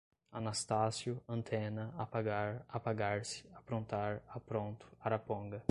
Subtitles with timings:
[0.31, 5.63] anastácio, antena, apagar, apagar-se, aprontar, apronto, araponga